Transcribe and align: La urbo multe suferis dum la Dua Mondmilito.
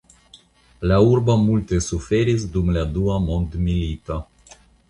La 0.91 0.97
urbo 1.09 1.35
multe 1.43 1.79
suferis 1.89 2.49
dum 2.57 2.75
la 2.79 2.87
Dua 2.97 3.21
Mondmilito. 3.29 4.21